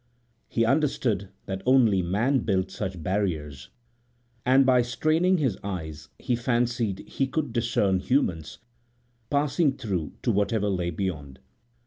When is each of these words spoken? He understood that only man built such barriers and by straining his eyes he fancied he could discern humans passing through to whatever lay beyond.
He 0.47 0.65
understood 0.65 1.29
that 1.45 1.61
only 1.63 2.01
man 2.01 2.39
built 2.39 2.71
such 2.71 3.03
barriers 3.03 3.69
and 4.43 4.65
by 4.65 4.81
straining 4.81 5.37
his 5.37 5.59
eyes 5.63 6.09
he 6.17 6.35
fancied 6.35 7.07
he 7.07 7.27
could 7.27 7.53
discern 7.53 7.99
humans 7.99 8.57
passing 9.29 9.73
through 9.77 10.13
to 10.23 10.31
whatever 10.31 10.69
lay 10.69 10.89
beyond. 10.89 11.37